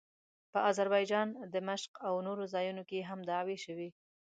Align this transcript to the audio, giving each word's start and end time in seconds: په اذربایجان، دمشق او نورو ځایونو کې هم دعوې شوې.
په 0.51 0.59
اذربایجان، 0.69 1.27
دمشق 1.55 1.91
او 2.07 2.13
نورو 2.27 2.43
ځایونو 2.53 2.83
کې 2.89 3.07
هم 3.09 3.19
دعوې 3.29 3.57
شوې. 3.65 3.89